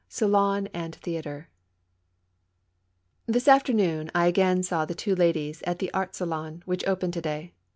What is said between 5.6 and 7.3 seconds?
at the Art Salon, which opened to